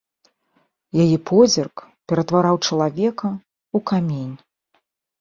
[1.03, 1.75] Яе позірк
[2.13, 4.35] ператвараў чалавека ў камень.